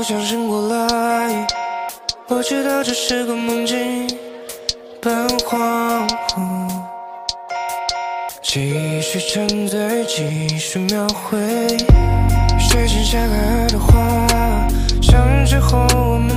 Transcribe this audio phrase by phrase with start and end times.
[0.00, 1.46] 我想醒过来，
[2.28, 4.08] 我知道这是个梦境，
[4.98, 6.40] 半恍惚，
[8.40, 11.38] 继续沉醉，继续描绘，
[12.58, 14.26] 雪前下开的话，
[15.02, 16.29] 像日之后我们。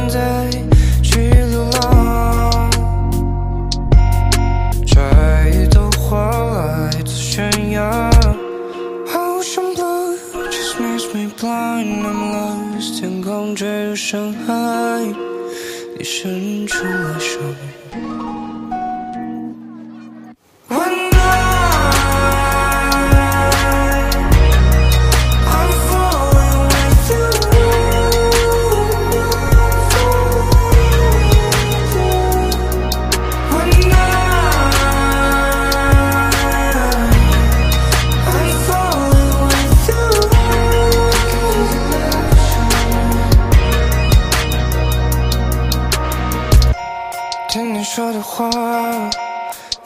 [47.53, 48.49] 听你说的话，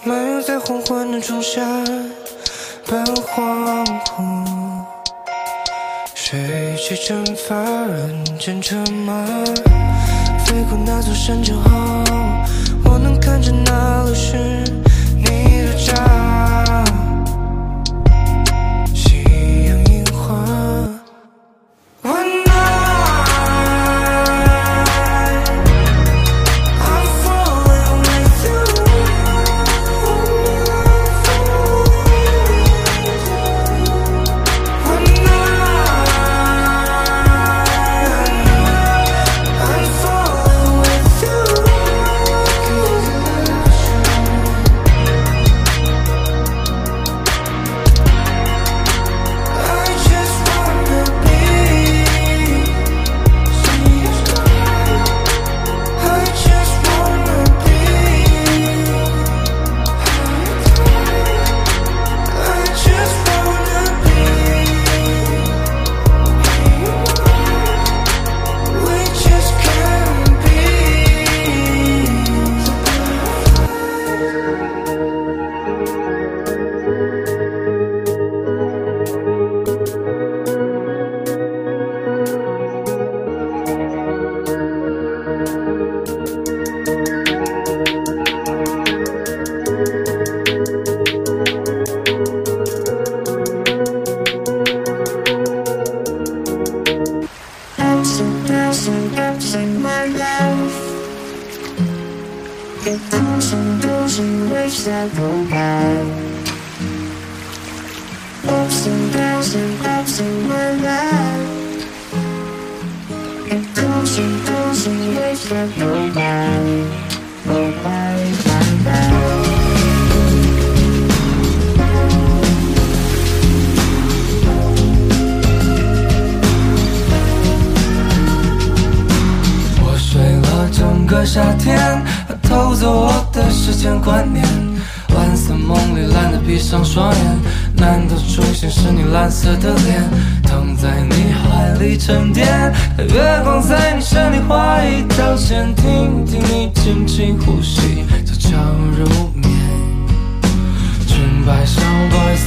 [0.06, 1.60] 漫游在黄昏的仲夏
[2.90, 4.86] 半荒芜，
[6.16, 9.26] 水汽蒸发，人间车马
[10.46, 11.70] 飞过那座山之后，
[12.86, 14.67] 我能看着那路。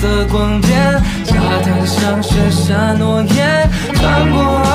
[0.00, 0.80] 色光点
[1.26, 4.69] 沙滩上写下诺言穿过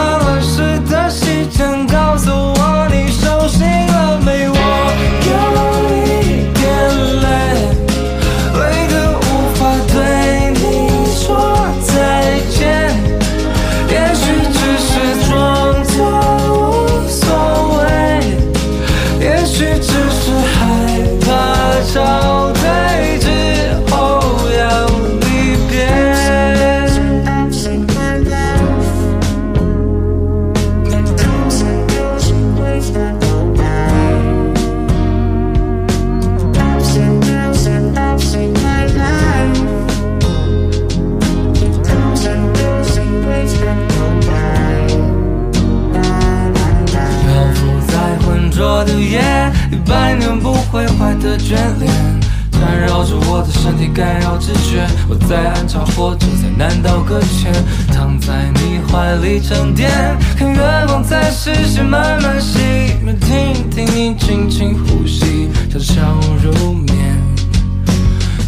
[55.28, 57.52] 在暗潮或者在南岛搁浅，
[57.94, 59.90] 躺在你怀里沉淀，
[60.38, 62.60] 看月光在视线慢慢熄
[63.04, 66.02] 灭，听听你轻轻呼吸，悄悄
[66.44, 66.96] 入眠，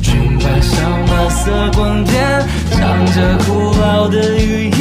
[0.02, 4.77] 裙摆像白色光点，唱着古老的语言。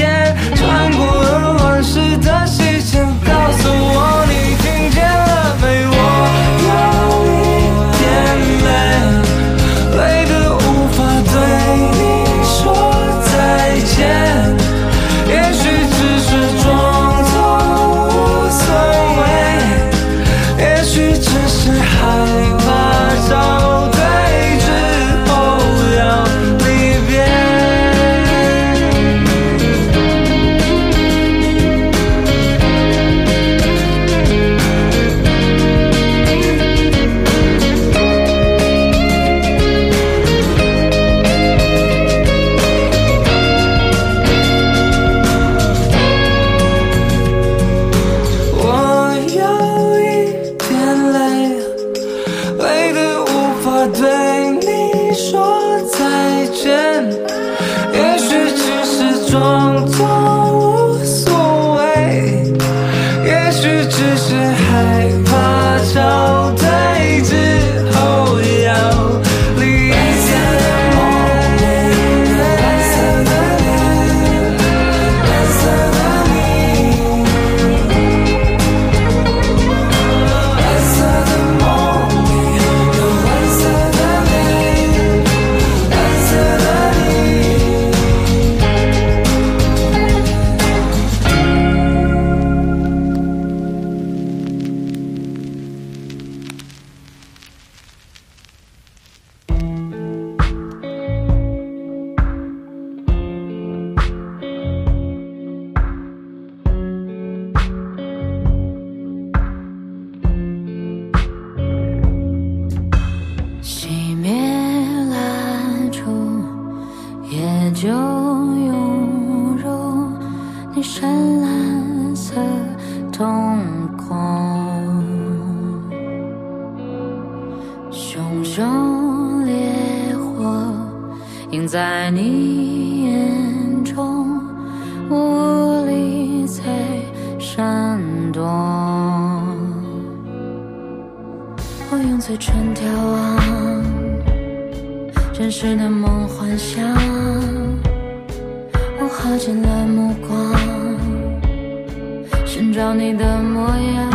[153.16, 154.10] 的模样，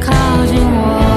[0.00, 0.12] 靠
[0.46, 1.15] 近我，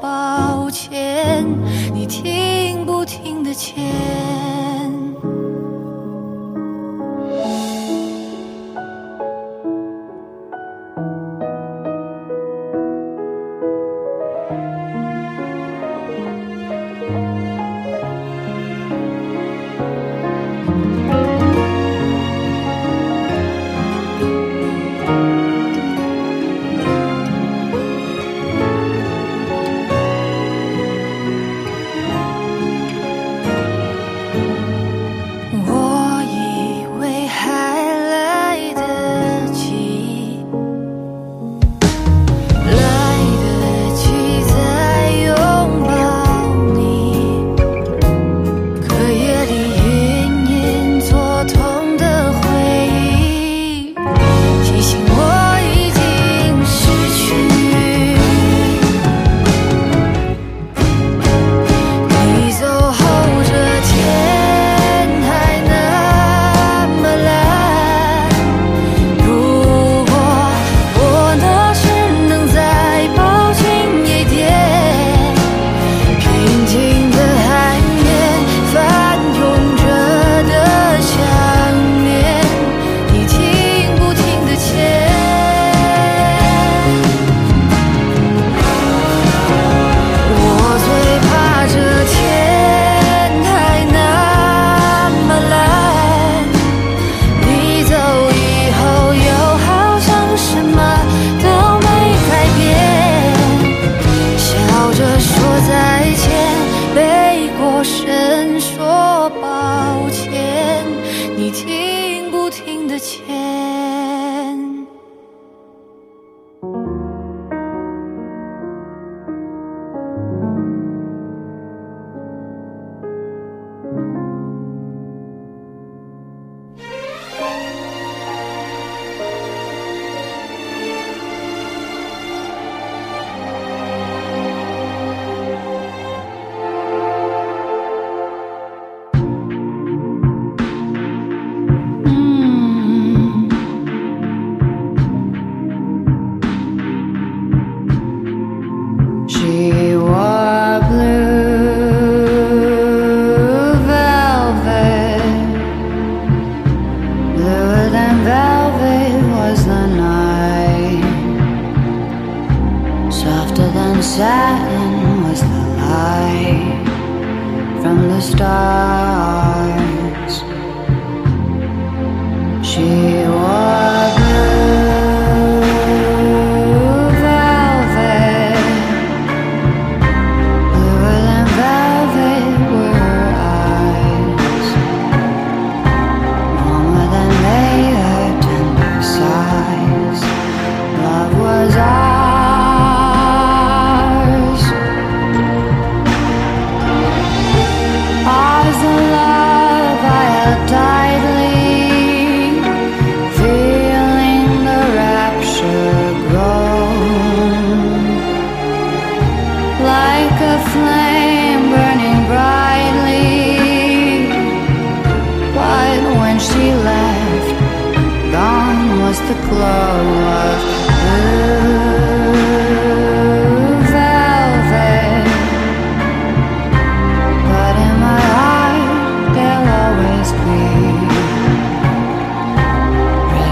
[0.00, 1.44] 抱歉，
[1.94, 4.65] 你听不听得见？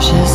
[0.04, 0.33] Precious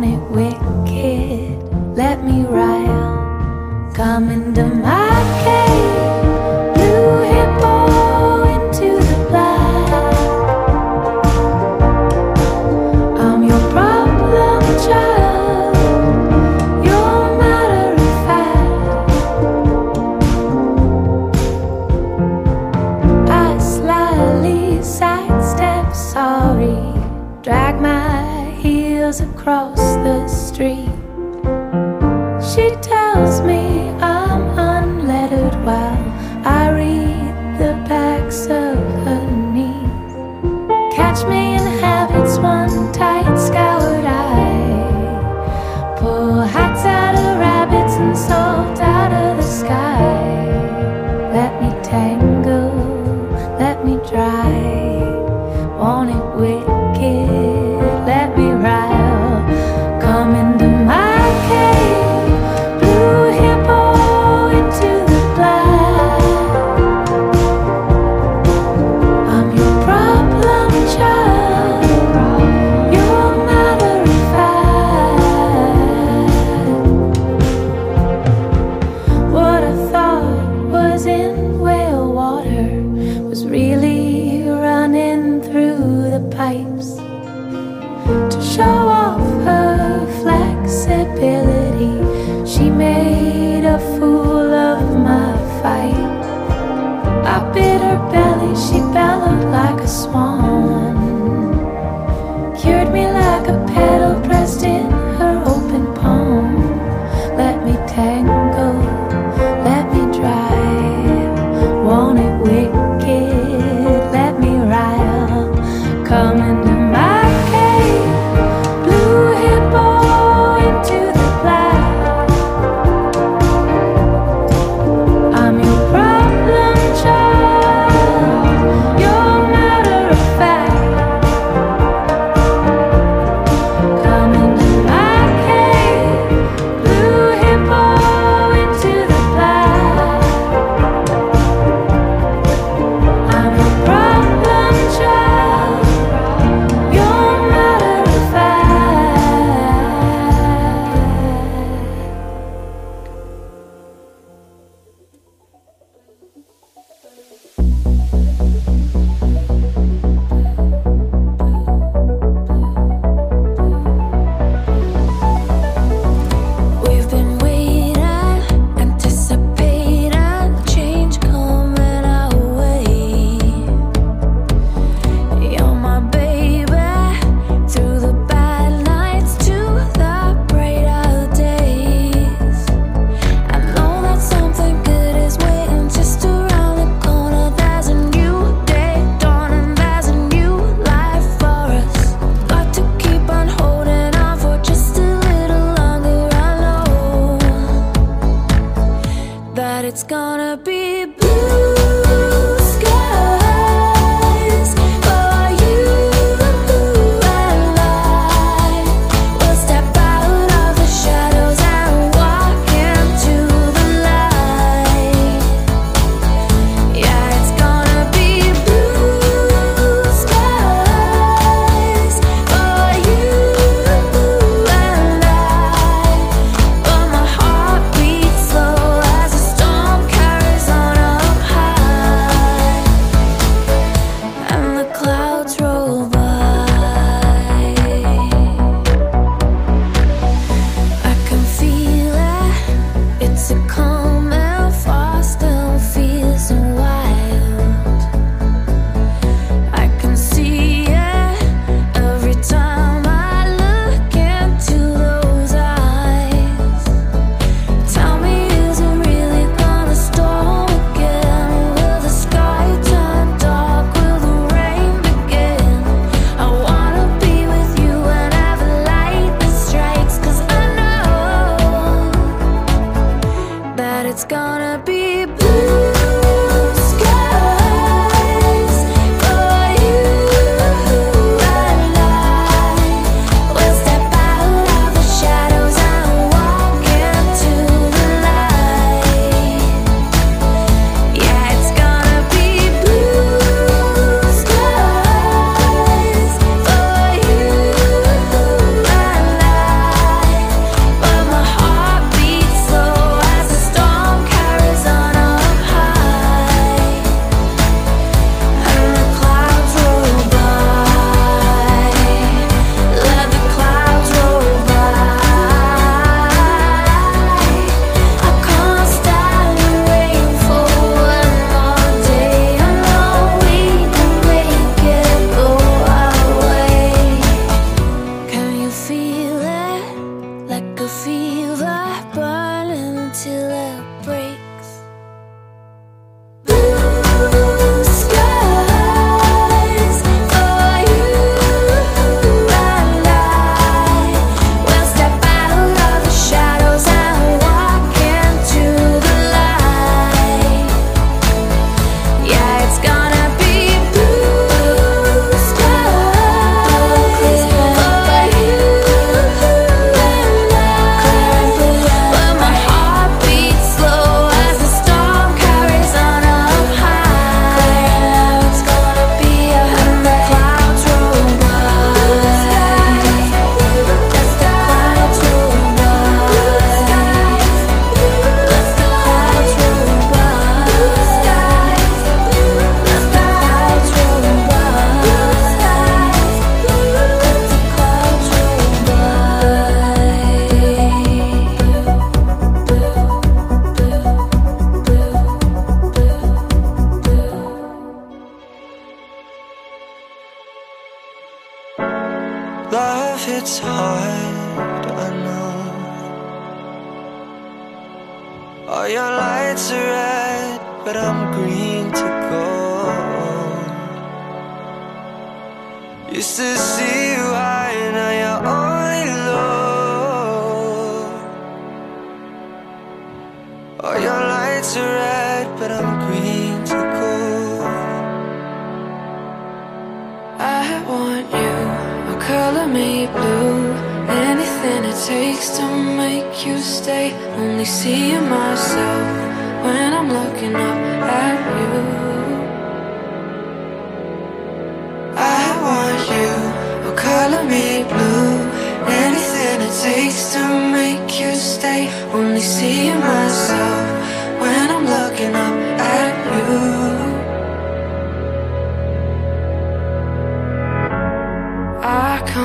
[0.00, 0.49] Want it wicked,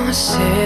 [0.06, 0.65] myself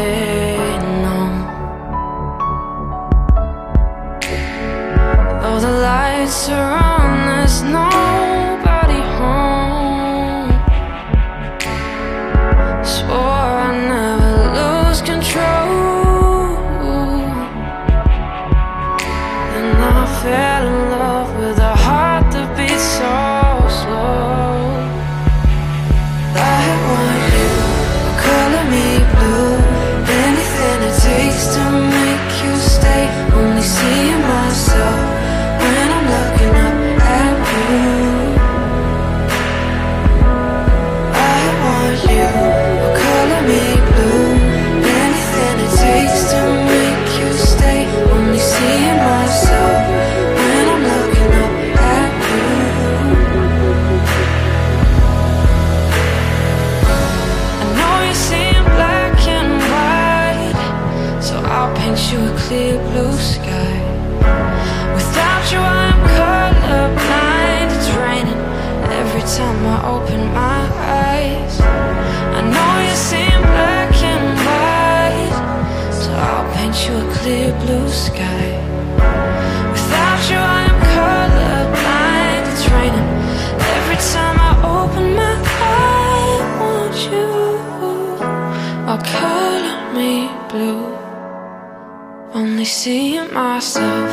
[92.81, 94.11] see myself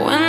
[0.00, 0.25] when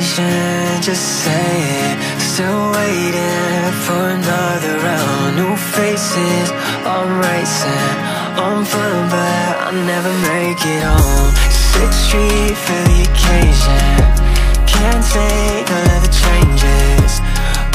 [0.00, 5.36] patient, just say it Still waiting for another round.
[5.36, 6.48] New faces,
[6.88, 7.96] I'm racing.
[8.44, 11.32] I'm fine, but i never make it home.
[11.72, 13.84] Sixth Street for the occasion.
[14.72, 17.12] Can't take all of the changes.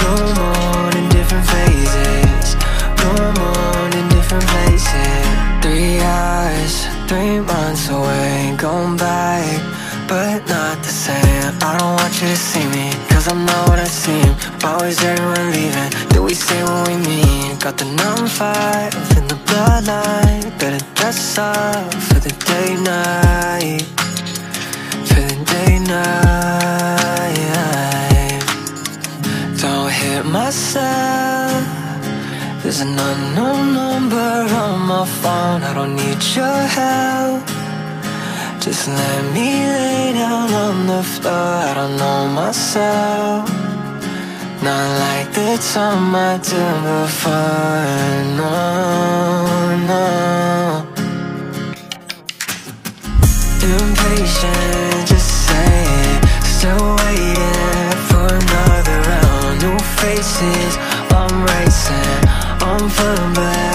[0.01, 0.13] Go
[0.49, 2.47] on in different phases.
[3.03, 3.11] Go
[3.53, 5.25] on in different places.
[5.61, 6.73] Three hours,
[7.07, 8.55] three months away.
[8.57, 11.53] Gone back but not the same.
[11.61, 14.35] I don't want you to see me, cause I'm not what I seem.
[14.63, 17.57] Always everyone leaving, do we say what we mean?
[17.59, 20.49] Got the numb five in the bloodline.
[20.59, 23.83] Better dress up for the day night.
[25.09, 26.15] For the day night.
[29.61, 31.63] Don't hit myself.
[32.61, 34.31] There's an unknown number
[34.63, 35.63] on my phone.
[35.63, 37.64] I don't need your help.
[38.65, 41.31] Just let me lay down on the floor.
[41.31, 43.47] I don't know myself.
[44.63, 47.85] Not like the time I did before.
[48.41, 48.53] No,
[49.91, 50.05] no.
[53.61, 56.21] Impatient, just saying.
[56.41, 59.61] Still waiting for another round.
[59.61, 60.73] New faces,
[61.13, 62.21] I'm racing.
[62.65, 63.74] I'm firm, but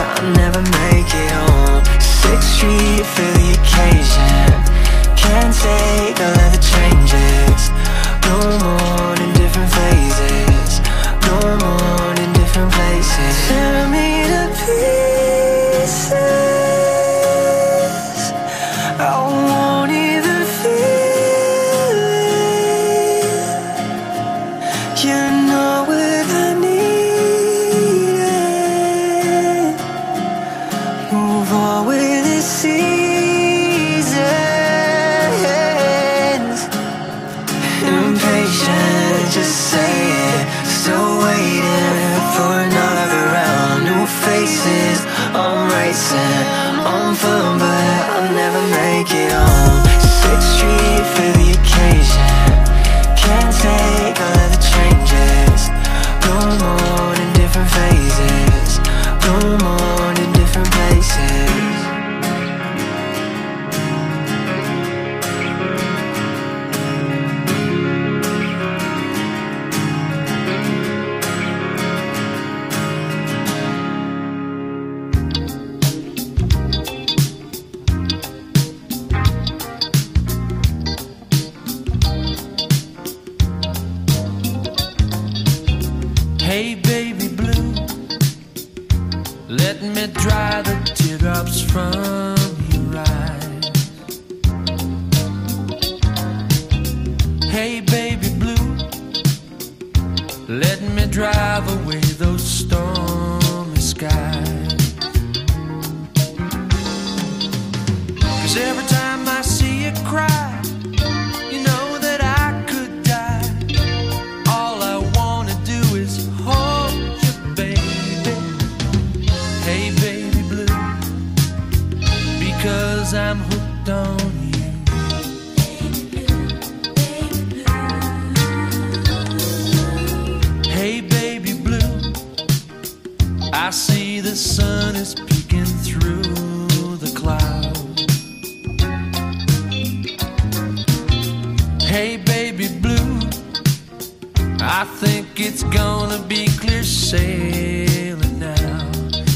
[144.73, 148.89] I think it's gonna be clear sailing now.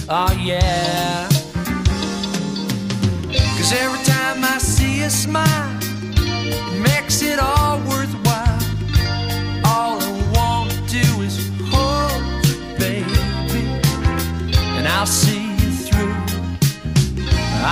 [0.08, 1.28] Oh, yeah.
[3.56, 8.62] Cause every time I see a smile, it makes it all worthwhile.
[9.66, 13.62] All I wanna do is hold you, baby,
[14.76, 16.14] and I'll see you through.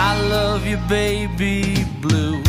[0.08, 2.42] I love you, baby blue.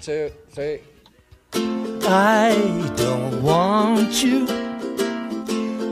[0.00, 0.80] Two, three.
[1.52, 4.46] I don't want you,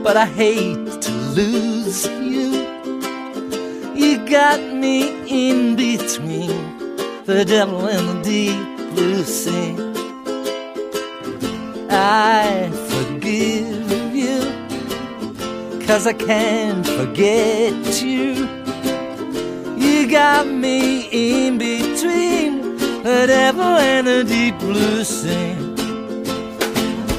[0.03, 2.65] but I hate to lose you.
[3.93, 4.97] You got me
[5.27, 6.49] in between
[7.25, 9.75] the devil and the deep blue sea.
[11.91, 14.39] I forgive you,
[15.85, 18.47] cause I can't forget you.
[19.77, 21.78] You got me in between
[23.03, 25.55] devil and the deep blue sea.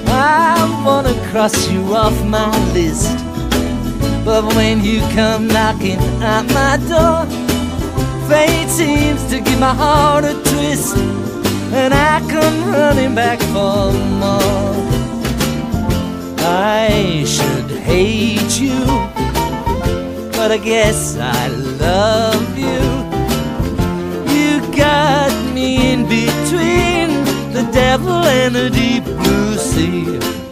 [0.06, 3.16] I wanna cross you off my list,
[4.24, 7.26] but when you come knocking at my door,
[8.28, 10.96] fate seems to give my heart a twist,
[11.72, 14.74] and I come running back for more.
[16.42, 18.84] I should hate you,
[20.32, 22.58] but I guess I love.
[22.58, 22.79] You
[28.24, 30.49] and the deep blue sea.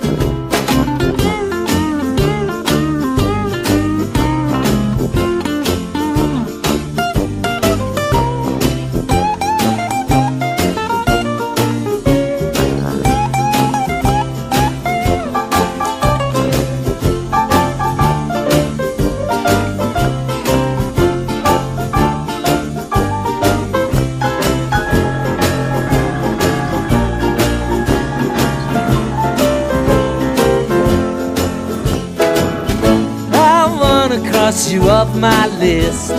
[34.98, 36.10] Off my list.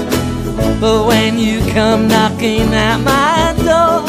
[0.79, 4.07] But when you come knocking at my door,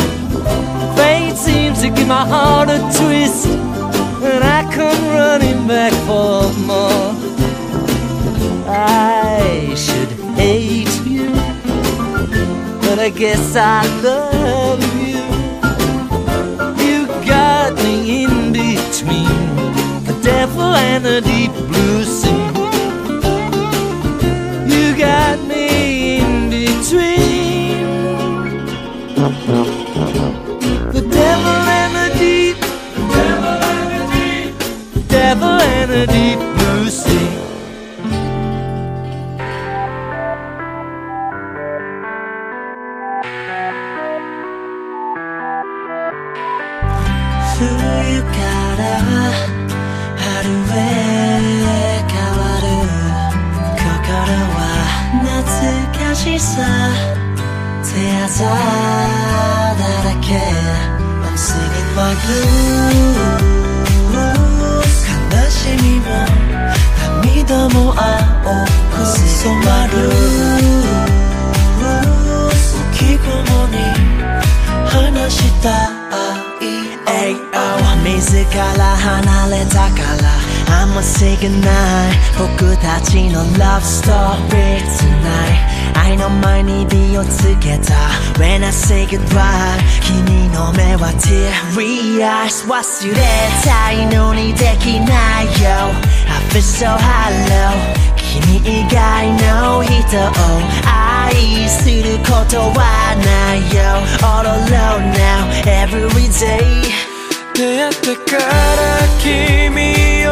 [0.96, 3.46] fate seems to give my heart a twist.
[4.28, 7.08] And I come running back for more.
[8.68, 11.30] I should hate you,
[12.82, 15.22] but I guess I love you.
[16.84, 19.34] You got me in between
[20.04, 22.39] the devil and the deep blue sea.
[36.06, 36.29] Deep,
[92.69, 93.15] 忘れ
[93.63, 95.93] たいのにできないよ
[96.29, 97.73] I feel so hollow
[98.17, 100.29] 君以外の人を
[100.85, 103.81] 愛することはないよ
[104.21, 106.83] All alone now every day
[107.55, 108.43] 出会ってから
[109.23, 110.29] 君を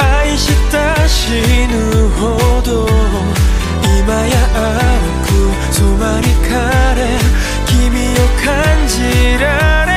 [0.00, 1.30] 愛した死
[1.68, 2.88] ぬほど
[4.00, 4.74] 今や青
[5.22, 6.98] く染まりかれ
[7.68, 9.89] 君を感じられ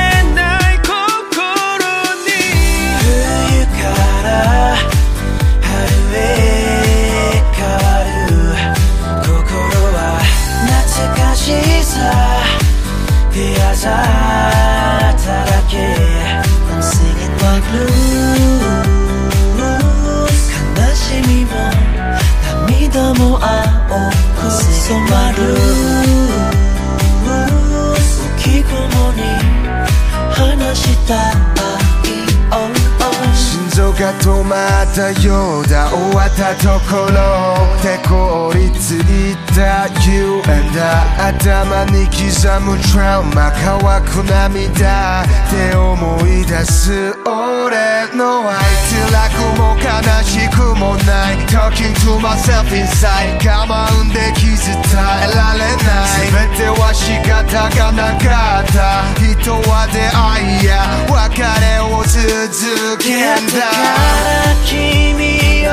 [13.85, 13.91] た
[15.45, 15.75] だけ。
[16.71, 17.85] I'm singing my blues
[20.75, 21.51] 悲しみも
[22.67, 25.74] 涙も青く染まる。
[33.99, 42.19] が止まったようだ終わったところで凍りついた You and I 頭に刻
[42.61, 47.13] むトラウマ乾く涙って思い出す。
[47.23, 48.57] 俺の愛
[48.91, 49.87] 辛くも悲
[50.23, 51.37] しくもない。
[51.47, 56.51] Talking to myself inside 我慢で傷絶えられない。
[56.51, 59.05] 全ては仕方がなかった。
[59.45, 61.04] 人は出会いや
[62.15, 63.65] 続けんだか
[64.23, 65.69] ら君を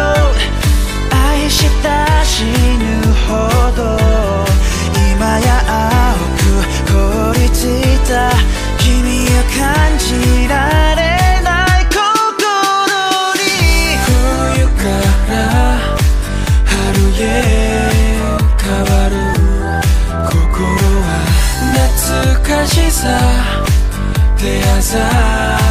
[1.15, 3.31] 愛した死ぬほ
[3.77, 3.81] ど
[5.15, 6.51] 今や青く
[6.91, 8.13] 凍りついた
[8.77, 11.01] 君を感じられ
[11.45, 11.49] な
[11.81, 12.03] い心
[13.39, 13.41] に
[14.03, 14.83] 冬か
[15.31, 15.33] ら
[16.67, 16.75] 春
[17.21, 17.25] へ
[18.61, 19.15] 変わる
[20.27, 20.35] 心
[21.03, 21.07] は
[21.73, 23.01] 懐かしさ
[24.37, 25.62] 手あざだらけ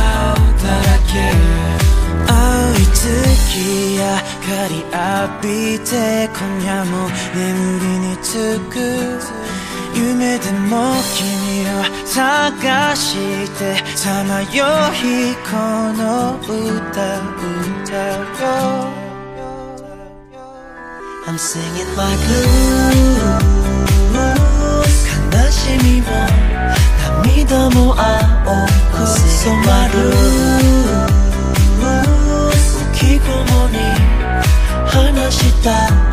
[1.11, 3.03] 青い月
[3.97, 4.01] 明
[4.47, 5.91] かり浴びて
[6.31, 7.39] 今夜も眠
[7.79, 8.73] りにつく。
[9.93, 13.07] 夢でも君を探し
[13.59, 15.51] てさまよいこ
[15.97, 16.55] の歌
[17.41, 17.93] 歌
[18.41, 19.01] よ。
[21.27, 22.71] I'm singing my blues
[25.31, 26.07] 悲しみも
[27.23, 30.61] 涙も青く染まる。
[33.71, 33.77] に
[34.87, 36.10] 話した